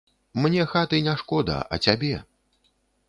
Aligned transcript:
Мне 0.45 0.63
хаты 0.71 1.01
не 1.07 1.15
шкода, 1.23 1.59
а 1.77 1.79
цябе. 1.89 2.11